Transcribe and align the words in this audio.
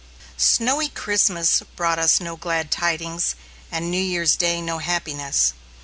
Snowy 0.37 0.89
Christmas 0.89 1.61
brought 1.75 1.99
us 1.99 2.19
no 2.19 2.35
"glad 2.35 2.71
tidings," 2.71 3.35
and 3.71 3.91
New 3.91 4.01
Year's 4.01 4.35
Day 4.35 4.59
no 4.59 4.79
happiness. 4.79 5.53